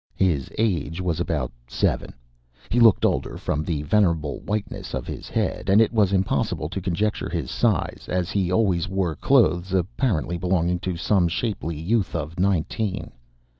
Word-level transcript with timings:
His 0.15 0.49
age 0.57 0.99
was 0.99 1.19
about 1.19 1.51
seven. 1.67 2.15
He 2.71 2.79
looked 2.79 3.05
older 3.05 3.37
from 3.37 3.63
the 3.63 3.83
venerable 3.83 4.39
whiteness 4.39 4.95
of 4.95 5.05
his 5.05 5.29
head, 5.29 5.69
and 5.69 5.79
it 5.79 5.93
was 5.93 6.11
impossible 6.11 6.69
to 6.69 6.81
conjecture 6.81 7.29
his 7.29 7.51
size, 7.51 8.07
as 8.09 8.31
he 8.31 8.51
always 8.51 8.89
wore 8.89 9.15
clothes 9.15 9.73
apparently 9.75 10.39
belonging 10.39 10.79
to 10.79 10.97
some 10.97 11.27
shapely 11.27 11.79
youth 11.79 12.15
of 12.15 12.39
nineteen. 12.39 13.11